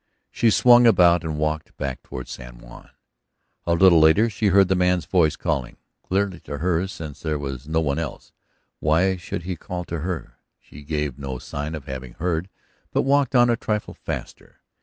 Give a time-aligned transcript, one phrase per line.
[0.31, 2.89] She swung about and walked back toward San Juan.
[3.67, 5.77] A little later she heard the man's voice, calling.
[6.01, 8.33] Clearly to her, since there was no one else.
[8.79, 10.39] Why should he call to her?
[10.59, 12.49] She gave no sign of having heard,
[12.91, 14.61] but walked on a trifle faster.